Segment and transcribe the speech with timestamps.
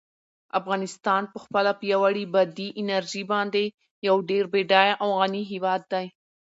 [0.59, 3.63] افغانستان په خپله پیاوړې بادي انرژي باندې
[4.07, 6.05] یو ډېر بډای او غني هېواد دی.